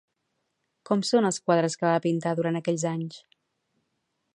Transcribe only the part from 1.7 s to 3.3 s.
que va pintar durant aquells anys?